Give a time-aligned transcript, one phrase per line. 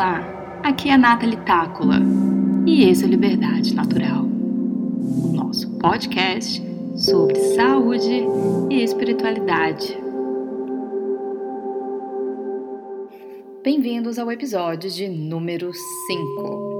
[0.00, 0.24] Olá,
[0.62, 1.96] aqui é a Nathalie Tácula
[2.66, 6.62] e esse é o Liberdade Natural, o nosso podcast
[6.96, 8.24] sobre saúde
[8.70, 9.94] e espiritualidade.
[13.62, 16.70] Bem-vindos ao episódio de número 5.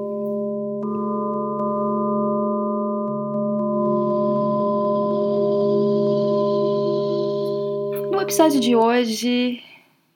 [8.12, 9.62] No episódio de hoje,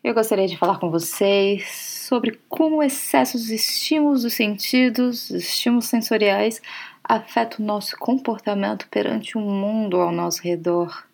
[0.04, 1.66] eu gostaria de falar com vocês
[2.06, 6.60] sobre como o excesso dos estímulos dos sentidos, dos estímulos sensoriais,
[7.02, 11.06] afeta o nosso comportamento perante o mundo ao nosso redor,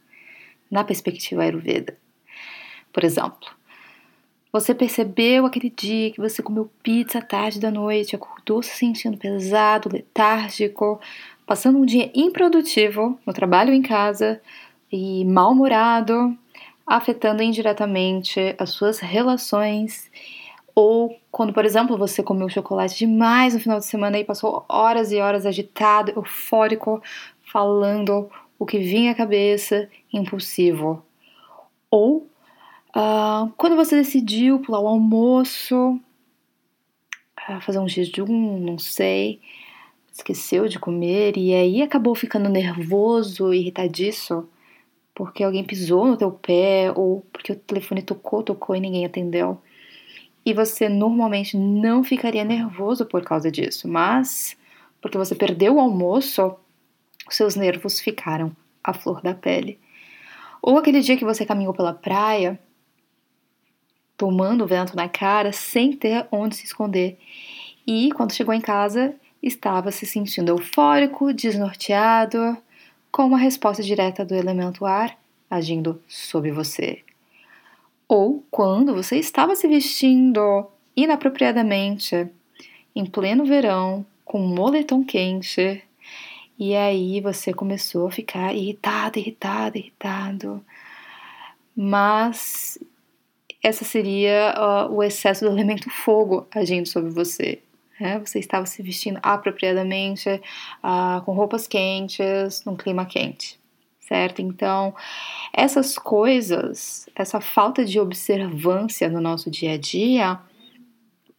[0.68, 1.96] na perspectiva Ayurveda.
[2.92, 3.48] Por exemplo,
[4.52, 9.16] você percebeu aquele dia que você comeu pizza à tarde da noite, acordou se sentindo
[9.16, 11.00] pesado, letárgico,
[11.46, 14.40] passando um dia improdutivo no trabalho ou em casa
[14.90, 16.36] e mal-humorado,
[16.90, 20.10] afetando indiretamente as suas relações.
[20.74, 25.12] Ou quando, por exemplo, você comeu chocolate demais no final de semana e passou horas
[25.12, 27.00] e horas agitado, eufórico,
[27.42, 31.00] falando o que vinha à cabeça, impulsivo.
[31.88, 32.26] Ou
[32.88, 35.92] uh, quando você decidiu pular o almoço,
[37.48, 39.40] uh, fazer um jejum, não sei,
[40.12, 44.48] esqueceu de comer e aí acabou ficando nervoso, irritadiço
[45.20, 49.60] porque alguém pisou no teu pé ou porque o telefone tocou, tocou e ninguém atendeu.
[50.46, 54.56] E você normalmente não ficaria nervoso por causa disso, mas
[54.98, 56.56] porque você perdeu o almoço,
[57.28, 59.78] seus nervos ficaram à flor da pele.
[60.62, 62.58] Ou aquele dia que você caminhou pela praia,
[64.16, 67.18] tomando vento na cara, sem ter onde se esconder.
[67.86, 72.56] E quando chegou em casa, estava se sentindo eufórico, desnorteado,
[73.10, 75.18] com uma resposta direta do elemento ar
[75.50, 77.02] agindo sobre você.
[78.08, 80.66] Ou quando você estava se vestindo
[80.96, 82.28] inapropriadamente
[82.94, 85.82] em pleno verão, com um moletom quente,
[86.58, 90.64] e aí você começou a ficar irritado, irritado, irritado.
[91.74, 92.78] Mas
[93.62, 97.60] essa seria uh, o excesso do elemento fogo agindo sobre você.
[98.00, 98.18] Né?
[98.18, 100.28] Você estava se vestindo apropriadamente,
[100.82, 103.60] uh, com roupas quentes, num clima quente,
[104.00, 104.40] certo?
[104.40, 104.94] Então,
[105.52, 110.40] essas coisas, essa falta de observância no nosso dia a dia,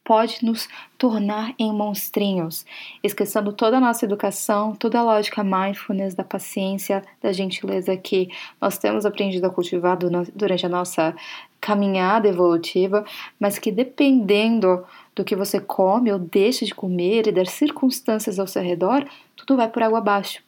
[0.03, 0.67] pode nos
[0.97, 2.65] tornar em monstrinhos,
[3.03, 8.29] esquecendo toda a nossa educação, toda a lógica mindfulness, da paciência, da gentileza que
[8.59, 11.15] nós temos aprendido a cultivar durante a nossa
[11.59, 13.05] caminhada evolutiva,
[13.39, 14.83] mas que dependendo
[15.15, 19.05] do que você come ou deixa de comer e das circunstâncias ao seu redor,
[19.35, 20.41] tudo vai por água abaixo.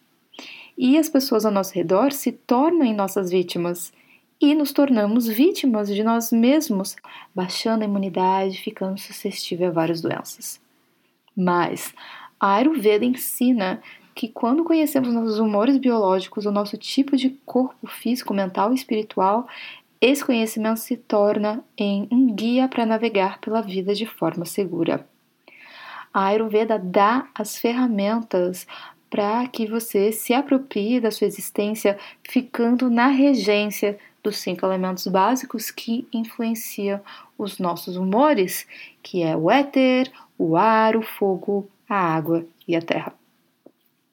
[0.78, 3.94] E as pessoas ao nosso redor se tornam em nossas vítimas
[4.42, 6.96] e nos tornamos vítimas de nós mesmos,
[7.34, 10.60] baixando a imunidade, ficando suscetível a várias doenças.
[11.36, 11.94] Mas
[12.40, 13.82] a Ayurveda ensina
[14.14, 19.48] que quando conhecemos nossos humores biológicos, o nosso tipo de corpo físico, mental e espiritual,
[20.06, 25.08] esse conhecimento se torna em um guia para navegar pela vida de forma segura.
[26.14, 28.68] A Ayurveda dá as ferramentas
[29.10, 35.72] para que você se aproprie da sua existência ficando na regência dos cinco elementos básicos
[35.72, 37.00] que influenciam
[37.38, 38.68] os nossos humores,
[39.02, 43.14] que é o éter, o ar, o fogo, a água e a terra.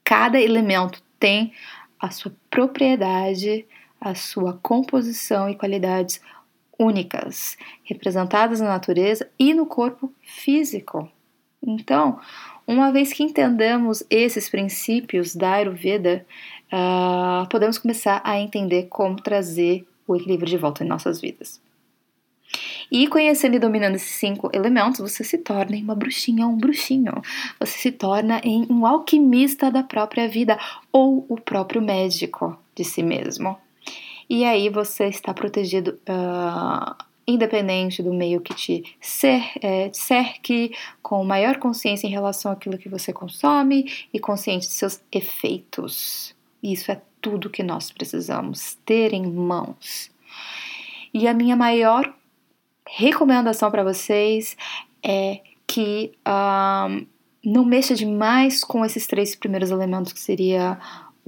[0.04, 1.52] Cada elemento tem
[1.98, 3.66] a sua propriedade
[4.00, 6.20] a sua composição e qualidades
[6.78, 11.06] únicas, representadas na natureza e no corpo físico.
[11.62, 12.18] Então,
[12.66, 16.24] uma vez que entendemos esses princípios da Ayurveda,
[16.72, 21.60] uh, podemos começar a entender como trazer o equilíbrio de volta em nossas vidas.
[22.90, 27.22] E conhecendo e dominando esses cinco elementos, você se torna uma bruxinha ou um bruxinho.
[27.60, 30.58] Você se torna um alquimista da própria vida
[30.90, 33.56] ou o próprio médico de si mesmo
[34.30, 35.98] e aí você está protegido.
[36.08, 38.96] Uh, independente do meio que te,
[39.62, 45.00] é, cerque, com maior consciência em relação àquilo que você consome e consciente de seus
[45.12, 46.34] efeitos.
[46.62, 50.10] Isso é tudo que nós precisamos ter em mãos.
[51.14, 52.12] E a minha maior
[52.86, 54.56] recomendação para vocês
[55.02, 57.06] é que um,
[57.44, 60.78] não mexa demais com esses três primeiros elementos, que seria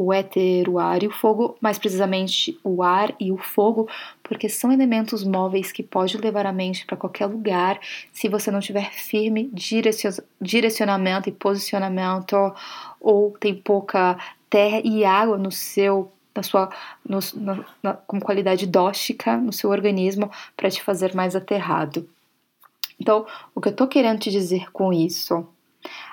[0.03, 3.89] o éter, o ar e o fogo, mais precisamente o ar e o fogo,
[4.23, 7.79] porque são elementos móveis que pode levar a mente para qualquer lugar
[8.13, 9.51] se você não tiver firme
[10.41, 12.37] direcionamento e posicionamento
[13.01, 14.19] ou tem pouca
[14.51, 16.71] terra e água no seu na sua
[17.07, 22.09] no, na, na, como qualidade dóxica no seu organismo para te fazer mais aterrado.
[22.99, 25.47] Então, o que eu tô querendo te dizer com isso?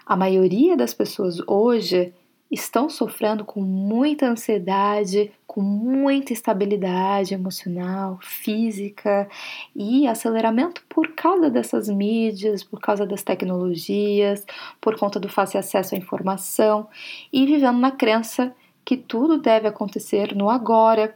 [0.05, 2.13] A maioria das pessoas hoje
[2.51, 9.29] estão sofrendo com muita ansiedade, com muita instabilidade emocional, física
[9.75, 14.45] e aceleramento por causa dessas mídias, por causa das tecnologias,
[14.81, 16.87] por conta do fácil acesso à informação
[17.31, 21.15] e vivendo na crença que tudo deve acontecer no agora.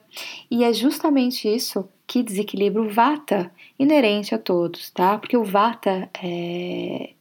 [0.51, 5.17] E é justamente isso que desequilibra o vata, inerente a todos, tá?
[5.17, 7.13] Porque o vata é,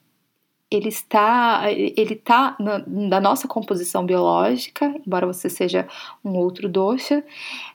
[0.72, 5.86] ele está, ele está na, na, nossa composição biológica, embora você seja
[6.24, 7.22] um outro dosha,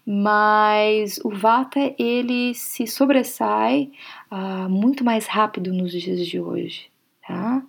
[0.05, 3.91] mas o Vata ele se sobressai
[4.31, 6.89] uh, muito mais rápido nos dias de hoje,
[7.27, 7.63] tá?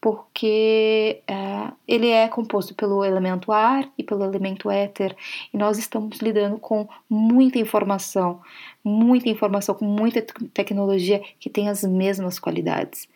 [0.00, 5.16] Porque uh, ele é composto pelo elemento ar e pelo elemento éter,
[5.52, 8.40] e nós estamos lidando com muita informação,
[8.84, 10.22] muita informação, com muita
[10.52, 13.08] tecnologia que tem as mesmas qualidades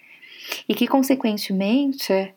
[0.69, 2.35] e que, consequentemente,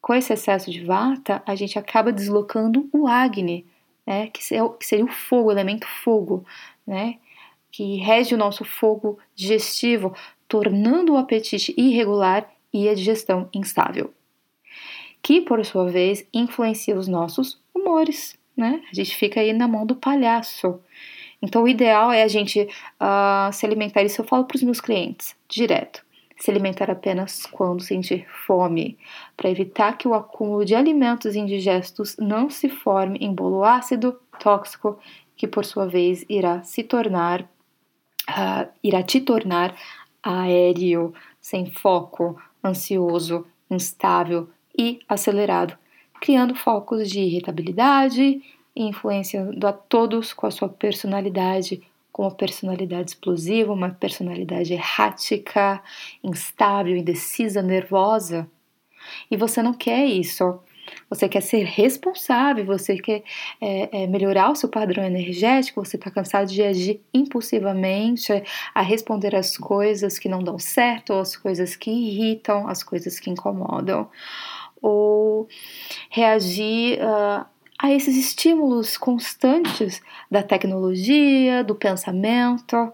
[0.00, 3.66] com esse excesso de vata, a gente acaba deslocando o Agni,
[4.06, 6.44] né, que seria o fogo, o elemento fogo,
[6.86, 7.16] né,
[7.70, 10.14] que rege o nosso fogo digestivo,
[10.46, 14.12] tornando o apetite irregular e a digestão instável,
[15.22, 18.82] que por sua vez influencia os nossos humores, né?
[18.92, 20.78] A gente fica aí na mão do palhaço.
[21.42, 24.80] Então, o ideal é a gente uh, se alimentar, isso eu falo para os meus
[24.80, 26.04] clientes direto
[26.36, 28.98] se alimentar apenas quando sentir fome,
[29.36, 34.98] para evitar que o acúmulo de alimentos indigestos não se forme em bolo ácido, tóxico,
[35.36, 39.74] que por sua vez irá se tornar, uh, irá te tornar
[40.22, 45.76] aéreo, sem foco, ansioso, instável e acelerado,
[46.20, 48.42] criando focos de irritabilidade
[48.76, 51.82] influenciando a todos com a sua personalidade
[52.14, 55.82] com uma personalidade explosiva, uma personalidade errática,
[56.22, 58.48] instável, indecisa, nervosa.
[59.28, 60.60] E você não quer isso.
[61.10, 63.24] Você quer ser responsável, você quer
[63.60, 68.32] é, é, melhorar o seu padrão energético, você está cansado de agir impulsivamente,
[68.72, 73.28] a responder às coisas que não dão certo, as coisas que irritam, as coisas que
[73.28, 74.08] incomodam,
[74.80, 75.48] ou
[76.10, 77.44] reagir uh,
[77.84, 80.00] a esses estímulos constantes
[80.30, 82.90] da tecnologia, do pensamento,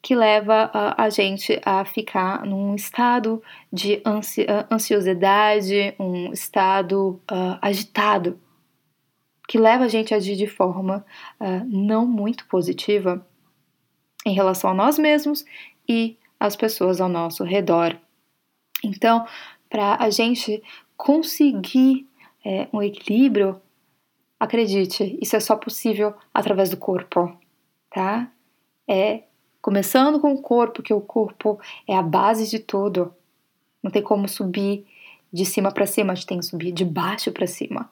[0.00, 3.42] que leva a, a gente a ficar num estado
[3.72, 8.38] de ansi ansiosidade, um estado uh, agitado,
[9.48, 11.04] que leva a gente a agir de forma
[11.40, 13.26] uh, não muito positiva
[14.24, 15.44] em relação a nós mesmos
[15.88, 17.98] e as pessoas ao nosso redor.
[18.84, 19.26] Então,
[19.68, 20.62] para a gente
[20.96, 22.06] conseguir
[22.44, 23.60] é, um equilíbrio
[24.38, 27.36] Acredite, isso é só possível através do corpo,
[27.90, 28.30] tá?
[28.86, 29.22] É
[29.66, 33.12] começando com o corpo, que o corpo é a base de tudo.
[33.82, 34.86] Não tem como subir
[35.32, 37.90] de cima para cima, a gente tem que subir de baixo para cima.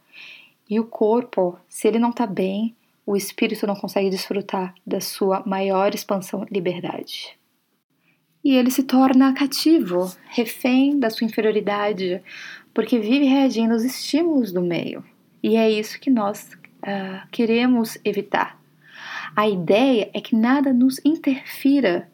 [0.70, 5.42] E o corpo, se ele não tá bem, o espírito não consegue desfrutar da sua
[5.44, 7.36] maior expansão e liberdade.
[8.44, 12.22] E ele se torna cativo, refém da sua inferioridade,
[12.72, 15.04] porque vive reagindo aos estímulos do meio.
[15.44, 18.58] E é isso que nós uh, queremos evitar.
[19.36, 22.10] A ideia é que nada nos interfira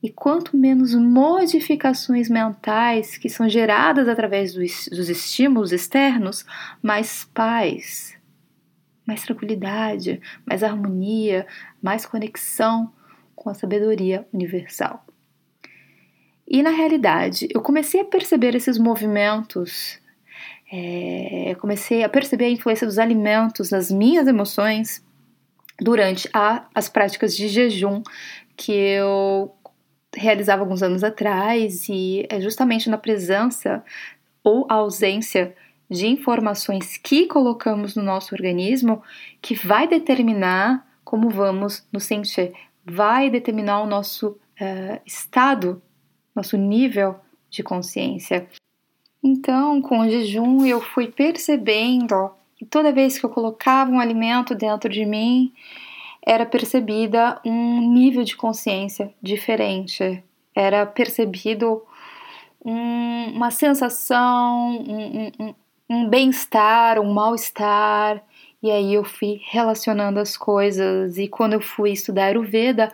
[0.00, 6.46] e quanto menos modificações mentais que são geradas através dos, estímulos externos,
[6.80, 8.16] mais paz,
[9.04, 11.48] mais tranquilidade, mais harmonia,
[11.82, 12.92] mais conexão
[13.34, 15.04] com a sabedoria universal.
[16.46, 19.99] E na realidade, eu comecei a perceber esses movimentos
[20.72, 25.04] é, comecei a perceber a influência dos alimentos nas minhas emoções
[25.80, 28.02] durante a, as práticas de jejum
[28.56, 29.52] que eu
[30.14, 33.82] realizava alguns anos atrás e é justamente na presença
[34.44, 35.54] ou ausência
[35.88, 39.02] de informações que colocamos no nosso organismo
[39.42, 42.52] que vai determinar como vamos nos sentir,
[42.84, 45.82] vai determinar o nosso uh, estado,
[46.34, 47.16] nosso nível
[47.48, 48.48] de consciência.
[49.22, 54.54] Então, com o jejum, eu fui percebendo que toda vez que eu colocava um alimento
[54.54, 55.52] dentro de mim,
[56.24, 60.22] era percebida um nível de consciência diferente.
[60.54, 61.82] Era percebido
[62.64, 65.54] um, uma sensação, um, um,
[65.88, 68.22] um bem-estar, um mal-estar.
[68.62, 71.16] E aí eu fui relacionando as coisas.
[71.18, 72.92] E quando eu fui estudar o Veda,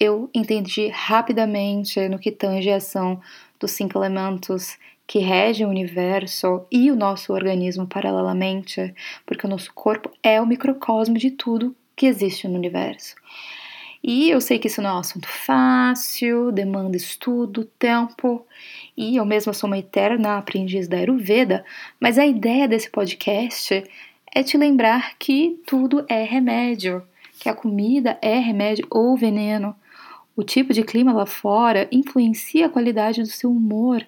[0.00, 3.20] eu entendi rapidamente no que tange a ação
[3.58, 4.78] dos cinco elementos
[5.08, 10.46] que rege o universo e o nosso organismo paralelamente, porque o nosso corpo é o
[10.46, 13.14] microcosmo de tudo que existe no universo.
[14.04, 18.46] E eu sei que isso não é um assunto fácil, demanda estudo, tempo,
[18.94, 21.64] e eu mesma sou uma eterna aprendiz da Ayurveda,
[21.98, 23.82] mas a ideia desse podcast
[24.34, 27.02] é te lembrar que tudo é remédio,
[27.40, 29.74] que a comida é remédio ou veneno.
[30.36, 34.06] O tipo de clima lá fora influencia a qualidade do seu humor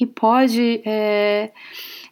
[0.00, 1.50] e pode é,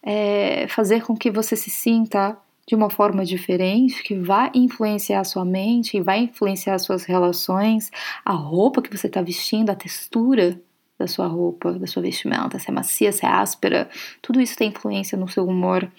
[0.03, 2.37] é, fazer com que você se sinta
[2.67, 7.91] de uma forma diferente, que vai influenciar a sua mente vai influenciar as suas relações,
[8.25, 10.61] a roupa que você está vestindo, a textura
[10.99, 13.91] da sua roupa, da sua vestimenta, se é macia, se é áspera,
[14.23, 15.91] tudo isso tem influência no seu humor.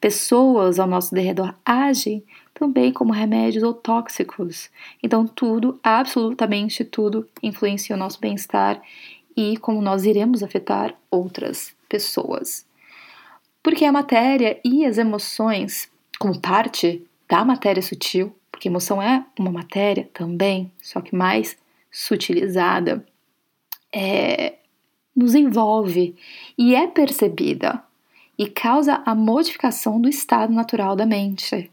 [0.00, 2.24] Pessoas ao nosso derredor agem
[2.54, 4.70] também como remédios ou tóxicos.
[5.02, 8.80] Então, tudo, absolutamente tudo, influencia o nosso bem-estar
[9.36, 12.66] e como nós iremos afetar outras pessoas.
[13.62, 19.50] Porque a matéria e as emoções, como parte da matéria sutil, porque emoção é uma
[19.50, 21.56] matéria também, só que mais
[21.90, 23.04] sutilizada
[23.92, 24.54] é,
[25.14, 26.14] nos envolve
[26.58, 27.82] e é percebida
[28.36, 31.70] e causa a modificação do estado natural da mente,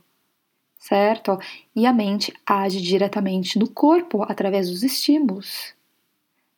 [0.78, 1.40] certo?
[1.76, 5.74] E a mente age diretamente no corpo através dos estímulos,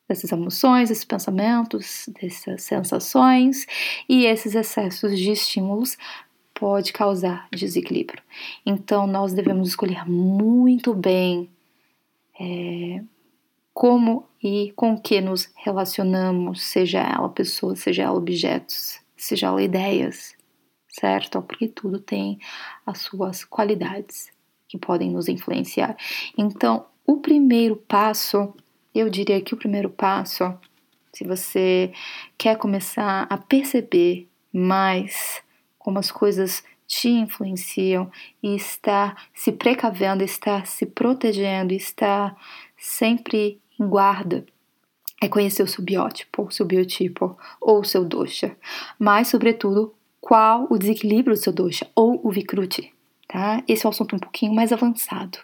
[0.08, 3.66] dessas emoções, desses pensamentos, dessas sensações
[4.08, 5.96] e esses excessos de estímulos
[6.52, 8.22] pode causar desequilíbrio.
[8.64, 11.50] Então nós devemos escolher muito bem
[12.38, 13.02] é,
[13.72, 20.36] como e com que nos relacionamos, seja ela pessoa, seja ela objetos, seja ela ideias,
[20.88, 21.42] certo?
[21.42, 22.38] Porque tudo tem
[22.86, 24.30] as suas qualidades
[24.68, 25.96] que podem nos influenciar.
[26.36, 28.54] Então, o primeiro passo,
[28.94, 30.56] eu diria que o primeiro passo,
[31.12, 31.92] se você
[32.38, 35.42] quer começar a perceber mais
[35.78, 38.10] como as coisas te influenciam
[38.42, 42.36] e está se precavendo, está se protegendo, está
[42.76, 44.44] sempre em guarda
[45.24, 48.56] é conhecer o seu biótipo, o seu biotipo ou o seu dosha,
[48.98, 52.92] mas sobretudo qual o desequilíbrio do seu dosha ou o vikruti,
[53.26, 53.62] tá?
[53.66, 55.38] Esse é um assunto um pouquinho mais avançado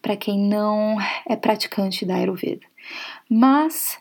[0.00, 0.96] para quem não
[1.28, 2.66] é praticante da Ayurveda.
[3.28, 3.98] Mas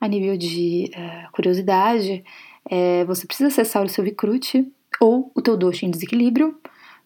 [0.00, 2.24] a nível de uh, curiosidade,
[2.68, 6.58] é, você precisa acessar o seu vikruti ou o teu dosha em desequilíbrio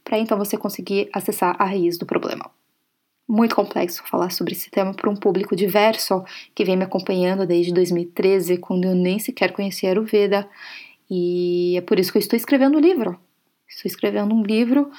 [0.05, 2.51] para então você conseguir acessar a raiz do problema
[3.29, 6.25] muito complexo falar sobre esse tema para um público diverso
[6.55, 10.49] que vem me acompanhando desde 2013, quando eu nem sequer conhecia o Veda.
[11.11, 13.19] E é por isso que eu estou escrevendo um livro.
[13.69, 14.91] Estou escrevendo um livro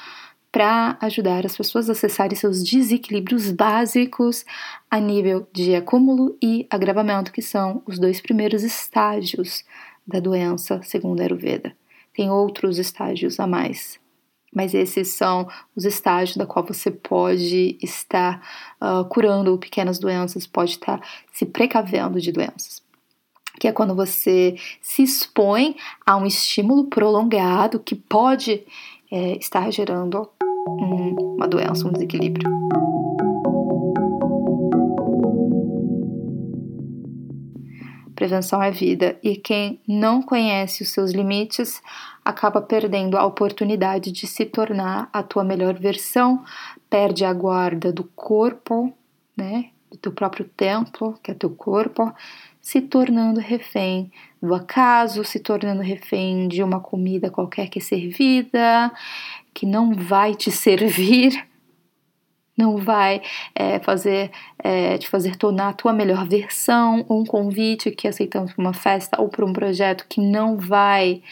[0.58, 4.44] para ajudar as pessoas a acessarem seus desequilíbrios básicos
[4.90, 9.64] a nível de acúmulo e agravamento, que são os dois primeiros estágios
[10.08, 11.78] da doença, segundo a Ayurveda.
[12.12, 14.00] Tem outros estágios a mais,
[14.52, 18.42] mas esses são os estágios da qual você pode estar
[18.82, 21.00] uh, curando pequenas doenças, pode estar
[21.34, 22.82] se precavendo de doenças.
[23.60, 28.66] Que é quando você se expõe a um estímulo prolongado que pode
[29.12, 30.28] é, estar gerando
[30.68, 32.50] um, uma doença, um desequilíbrio.
[38.16, 41.82] Prevenção é vida, e quem não conhece os seus limites
[42.26, 46.44] acaba perdendo a oportunidade de se tornar a tua melhor versão,
[46.90, 48.92] perde a guarda do corpo,
[49.38, 52.12] né, do teu próprio templo, que é teu corpo,
[52.60, 58.92] se tornando refém do acaso, se tornando refém de uma comida qualquer que é servida,
[59.58, 61.48] que não vai te servir
[62.56, 63.24] não vai
[63.56, 68.62] é, fazer é, te fazer tornar a tua melhor versão, um convite que aceitamos para
[68.62, 71.24] uma festa ou para um projeto que não vai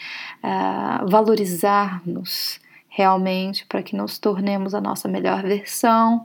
[0.42, 6.24] é, valorizar-nos realmente para que nos tornemos a nossa melhor versão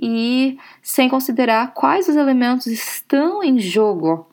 [0.00, 4.28] e sem considerar quais os elementos estão em jogo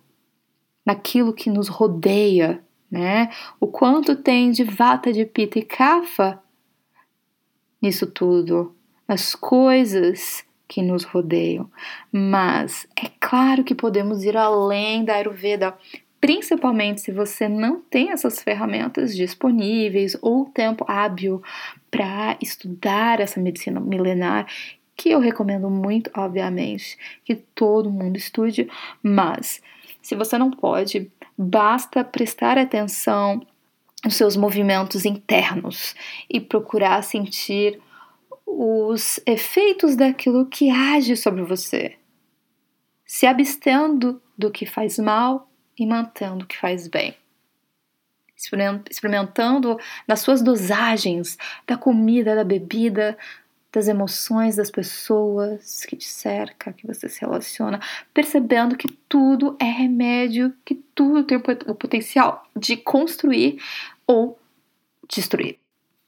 [0.83, 3.29] naquilo que nos rodeia, né?
[3.59, 6.41] O quanto tem de vata, de pita e kafa
[7.81, 8.75] nisso tudo
[9.07, 11.69] as coisas que nos rodeiam.
[12.11, 15.73] Mas é claro que podemos ir além da Ayurveda,
[16.19, 21.41] principalmente se você não tem essas ferramentas disponíveis ou tempo hábil
[21.89, 24.45] para estudar essa medicina milenar,
[24.95, 28.67] que eu recomendo muito, obviamente, que todo mundo estude,
[29.01, 29.61] mas
[30.01, 33.45] se você não pode, basta prestar atenção
[34.03, 35.95] nos seus movimentos internos
[36.29, 37.81] e procurar sentir
[38.45, 41.95] os efeitos daquilo que age sobre você,
[43.05, 47.15] se abstendo do que faz mal e mantendo o que faz bem.
[48.89, 49.77] Experimentando
[50.07, 53.17] nas suas dosagens da comida, da bebida,
[53.77, 57.79] das emoções das pessoas que te cerca, que você se relaciona,
[58.11, 63.61] percebendo que tudo é remédio, que tudo tem o potencial de construir
[64.07, 64.39] ou
[65.07, 65.59] destruir.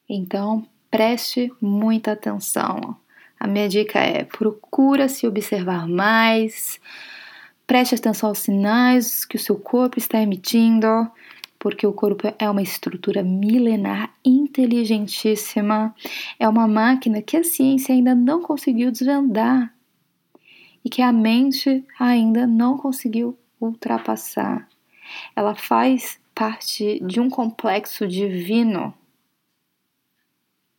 [0.09, 2.97] Então, preste muita atenção.
[3.39, 6.81] A minha dica é: procura se observar mais,
[7.67, 11.07] preste atenção aos sinais que o seu corpo está emitindo,
[11.59, 15.93] porque o corpo é uma estrutura milenar inteligentíssima,
[16.39, 19.73] é uma máquina que a ciência ainda não conseguiu desvendar
[20.83, 24.67] e que a mente ainda não conseguiu ultrapassar.
[25.35, 28.93] Ela faz parte de um complexo divino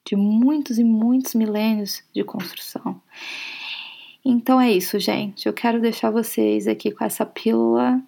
[0.06, 3.00] de muitos e muitos milênios de construção.
[4.24, 5.46] Então é isso, gente.
[5.46, 8.02] Eu quero deixar vocês aqui com essa pílula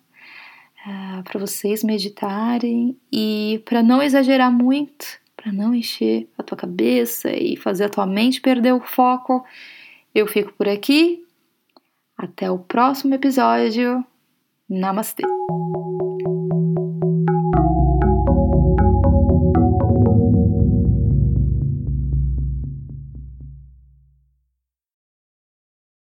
[0.86, 7.30] ah, para vocês meditarem e para não exagerar muito, para não encher a tua cabeça
[7.30, 9.44] e fazer a tua mente perder o foco.
[10.14, 11.24] Eu fico por aqui.
[12.16, 14.04] Até o próximo episódio.
[14.68, 15.22] Namastê!